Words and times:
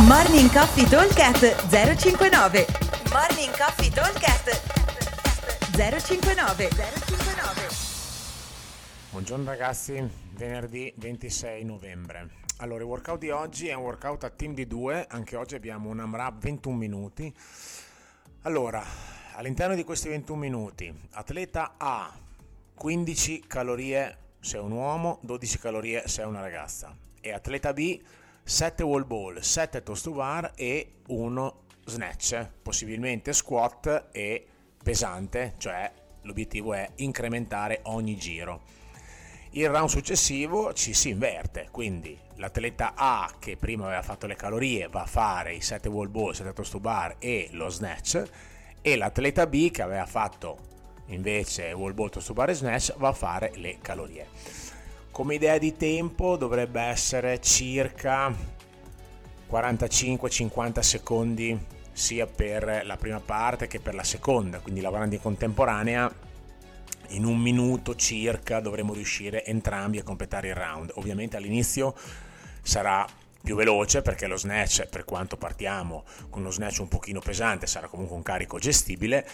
Morning 0.00 0.50
Coffee 0.50 0.88
Talkcast 0.88 1.68
059 1.68 2.66
Morning 3.10 3.54
Coffee 3.54 3.90
Talkcast 3.90 4.48
059 5.76 6.68
059 6.70 7.68
Buongiorno 9.10 9.44
ragazzi, 9.44 10.02
venerdì 10.32 10.90
26 10.96 11.64
novembre. 11.64 12.30
Allora, 12.56 12.80
il 12.80 12.88
workout 12.88 13.18
di 13.18 13.28
oggi 13.28 13.68
è 13.68 13.74
un 13.74 13.82
workout 13.82 14.24
a 14.24 14.30
team 14.30 14.54
di 14.54 14.66
due, 14.66 15.06
anche 15.10 15.36
oggi 15.36 15.56
abbiamo 15.56 15.90
un 15.90 16.00
AMRAP 16.00 16.38
21 16.38 16.74
minuti. 16.74 17.34
Allora, 18.42 18.82
all'interno 19.34 19.74
di 19.74 19.84
questi 19.84 20.08
21 20.08 20.38
minuti, 20.38 20.92
atleta 21.10 21.74
A 21.76 22.10
15 22.74 23.44
calorie 23.46 24.16
se 24.40 24.56
è 24.56 24.60
un 24.60 24.72
uomo, 24.72 25.18
12 25.20 25.58
calorie 25.58 26.08
se 26.08 26.22
è 26.22 26.24
una 26.24 26.40
ragazza. 26.40 26.96
E 27.20 27.30
atleta 27.30 27.74
B 27.74 28.00
7 28.44 28.82
wall 28.82 29.04
ball, 29.06 29.40
7 29.40 29.82
toast 29.82 30.04
to 30.04 30.12
bar 30.12 30.52
e 30.56 30.94
1 31.06 31.54
snatch, 31.84 32.48
possibilmente 32.62 33.32
squat 33.32 34.08
e 34.12 34.46
pesante, 34.82 35.54
cioè 35.58 35.90
l'obiettivo 36.22 36.74
è 36.74 36.90
incrementare 36.96 37.80
ogni 37.84 38.16
giro. 38.16 38.62
Il 39.50 39.68
round 39.68 39.88
successivo 39.88 40.72
ci 40.72 40.92
si 40.92 41.10
inverte, 41.10 41.68
quindi 41.70 42.18
l'atleta 42.36 42.94
A 42.96 43.30
che 43.38 43.56
prima 43.56 43.84
aveva 43.84 44.02
fatto 44.02 44.26
le 44.26 44.34
calorie 44.34 44.88
va 44.88 45.02
a 45.02 45.06
fare 45.06 45.54
i 45.54 45.60
7 45.60 45.88
wall 45.88 46.10
ball, 46.10 46.32
7 46.32 46.52
toast 46.52 46.72
to 46.72 46.80
bar 46.80 47.16
e 47.18 47.48
lo 47.52 47.68
snatch 47.68 48.22
e 48.80 48.96
l'atleta 48.96 49.46
B 49.46 49.70
che 49.70 49.82
aveva 49.82 50.06
fatto 50.06 50.58
invece 51.06 51.72
wall 51.72 51.94
ball, 51.94 52.08
toast 52.08 52.26
to 52.26 52.32
bar 52.32 52.50
e 52.50 52.54
snatch 52.54 52.96
va 52.96 53.08
a 53.08 53.12
fare 53.12 53.52
le 53.56 53.78
calorie. 53.80 54.26
Come 55.12 55.34
idea 55.34 55.58
di 55.58 55.76
tempo 55.76 56.38
dovrebbe 56.38 56.80
essere 56.80 57.38
circa 57.42 58.34
45-50 59.50 60.80
secondi 60.80 61.66
sia 61.92 62.26
per 62.26 62.80
la 62.86 62.96
prima 62.96 63.20
parte 63.20 63.66
che 63.66 63.78
per 63.78 63.94
la 63.94 64.04
seconda, 64.04 64.60
quindi 64.60 64.80
lavorando 64.80 65.14
in 65.14 65.20
contemporanea 65.20 66.10
in 67.08 67.26
un 67.26 67.38
minuto 67.38 67.94
circa 67.94 68.60
dovremo 68.60 68.94
riuscire 68.94 69.44
entrambi 69.44 69.98
a 69.98 70.02
completare 70.02 70.48
il 70.48 70.54
round. 70.54 70.92
Ovviamente 70.94 71.36
all'inizio 71.36 71.94
sarà 72.62 73.06
più 73.42 73.54
veloce 73.54 74.00
perché 74.00 74.26
lo 74.26 74.38
snatch, 74.38 74.86
per 74.86 75.04
quanto 75.04 75.36
partiamo 75.36 76.04
con 76.30 76.40
uno 76.40 76.50
snatch 76.50 76.78
un 76.78 76.88
pochino 76.88 77.20
pesante, 77.20 77.66
sarà 77.66 77.86
comunque 77.86 78.16
un 78.16 78.22
carico 78.22 78.58
gestibile 78.58 79.28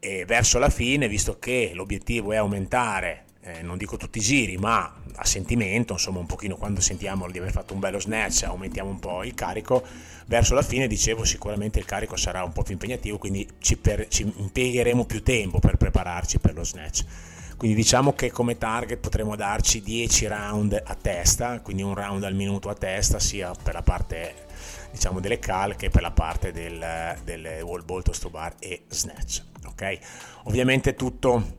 e 0.00 0.26
verso 0.26 0.58
la 0.58 0.68
fine, 0.68 1.08
visto 1.08 1.38
che 1.38 1.70
l'obiettivo 1.72 2.32
è 2.32 2.36
aumentare 2.36 3.23
eh, 3.46 3.62
non 3.62 3.76
dico 3.76 3.98
tutti 3.98 4.18
i 4.18 4.22
giri, 4.22 4.56
ma 4.56 4.90
a 5.16 5.24
sentimento, 5.26 5.92
insomma 5.92 6.18
un 6.18 6.26
pochino 6.26 6.56
quando 6.56 6.80
sentiamo 6.80 7.30
di 7.30 7.38
aver 7.38 7.52
fatto 7.52 7.74
un 7.74 7.80
bello 7.80 8.00
snatch 8.00 8.44
aumentiamo 8.44 8.88
un 8.88 8.98
po' 8.98 9.22
il 9.22 9.34
carico, 9.34 9.84
verso 10.26 10.54
la 10.54 10.62
fine 10.62 10.86
dicevo 10.86 11.24
sicuramente 11.24 11.78
il 11.78 11.84
carico 11.84 12.16
sarà 12.16 12.42
un 12.42 12.52
po' 12.52 12.62
più 12.62 12.72
impegnativo, 12.72 13.18
quindi 13.18 13.46
ci, 13.58 13.76
per, 13.76 14.08
ci 14.08 14.22
impiegheremo 14.34 15.04
più 15.04 15.22
tempo 15.22 15.58
per 15.58 15.76
prepararci 15.76 16.38
per 16.38 16.54
lo 16.54 16.64
snatch. 16.64 17.04
Quindi 17.58 17.76
diciamo 17.76 18.14
che 18.14 18.30
come 18.30 18.58
target 18.58 18.98
potremo 18.98 19.36
darci 19.36 19.82
10 19.82 20.26
round 20.26 20.82
a 20.82 20.94
testa, 20.94 21.60
quindi 21.60 21.82
un 21.82 21.94
round 21.94 22.24
al 22.24 22.34
minuto 22.34 22.68
a 22.68 22.74
testa 22.74 23.20
sia 23.20 23.52
per 23.62 23.74
la 23.74 23.82
parte 23.82 24.46
diciamo 24.90 25.20
delle 25.20 25.38
cal 25.38 25.76
che 25.76 25.90
per 25.90 26.02
la 26.02 26.12
parte 26.12 26.50
del, 26.50 27.18
del 27.24 27.60
wall 27.62 28.02
toast 28.02 28.28
bar 28.30 28.54
e 28.58 28.84
snatch. 28.88 29.42
Ok? 29.66 29.98
Ovviamente 30.44 30.94
tutto 30.94 31.58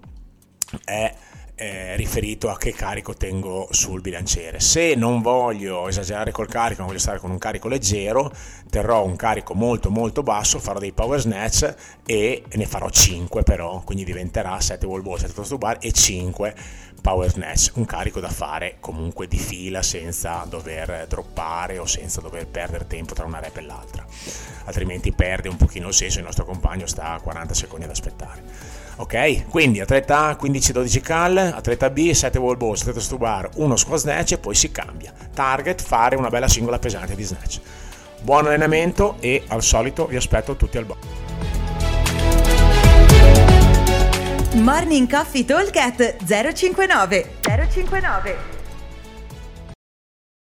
è 0.84 1.14
eh, 1.56 1.96
riferito 1.96 2.50
a 2.50 2.58
che 2.58 2.74
carico 2.74 3.14
tengo 3.14 3.68
sul 3.72 4.02
bilanciere. 4.02 4.60
Se 4.60 4.94
non 4.96 5.22
voglio 5.22 5.88
esagerare 5.88 6.32
col 6.32 6.48
carico, 6.48 6.82
ma 6.82 6.88
voglio 6.88 7.00
stare 7.00 7.20
con 7.20 7.32
un 7.32 7.38
carico 7.38 7.68
leggero, 7.68 8.32
terrò 8.70 9.06
un 9.06 9.16
carico 9.16 9.54
molto 9.54 9.90
molto 9.90 10.22
basso, 10.22 10.60
farò 10.60 10.80
dei 10.80 10.92
power 10.92 11.20
snatch 11.20 11.76
e 12.06 12.44
ne 12.52 12.66
farò 12.66 12.90
5 12.90 13.44
però, 13.44 13.82
quindi 13.86 14.04
diventerà 14.04 14.60
7 14.60 14.86
wall 14.86 15.02
ball, 15.02 15.18
7 15.18 15.34
toast 15.34 15.58
bar 15.58 15.78
e 15.80 15.92
5 15.92 16.56
power 17.02 17.30
snatch, 17.30 17.72
un 17.76 17.86
carico 17.86 18.20
da 18.20 18.30
fare 18.30 18.78
comunque 18.80 19.28
di 19.28 19.38
fila 19.38 19.82
senza 19.82 20.46
dover 20.50 21.06
droppare 21.08 21.78
o 21.78 21.86
senza 21.86 22.20
dover 22.20 22.48
perdere 22.48 22.88
tempo 22.88 23.14
tra 23.14 23.26
una 23.26 23.40
rep 23.40 23.58
e 23.58 23.62
l'altra, 23.62 24.06
altrimenti 24.66 25.12
perde 25.14 25.48
un 25.48 25.56
pochino 25.56 25.88
il 25.88 25.94
senso, 25.94 26.18
il 26.18 26.26
nostro 26.26 26.46
compagno 26.46 26.88
sta 26.88 27.14
a 27.14 27.22
40 27.22 27.54
secondi 27.54 27.86
ad 27.86 27.92
aspettare. 27.92 28.84
Ok, 28.98 29.48
quindi 29.50 29.82
atleta 29.82 30.28
A 30.28 30.38
15-12 30.42 31.02
cal, 31.02 31.38
atleta 31.38 31.90
B 31.90 32.12
7 32.12 32.40
wall 32.40 32.56
balls, 32.56 32.82
atleta 32.82 33.02
stubar, 33.02 33.50
uno 33.56 33.76
squat 33.76 34.00
snatch 34.00 34.32
e 34.34 34.38
poi 34.38 34.56
si 34.56 34.72
cambia. 34.72 35.12
Target 35.34 35.82
fare 35.82 36.16
una 36.16 36.30
bella 36.30 36.48
singola 36.48 36.80
pesante 36.80 37.14
di 37.14 37.24
snatch. 37.24 37.60
Buon 38.22 38.48
allenamento 38.48 39.18
e 39.20 39.44
al 39.48 39.62
solito 39.62 40.06
vi 40.06 40.16
aspetto 40.16 40.56
tutti 40.56 40.78
al 40.78 40.86
bar. 40.86 40.98
Morning 44.54 45.10
Coffee 45.10 45.44
Talk 45.44 45.78
059 46.26 47.40
059 47.42 48.55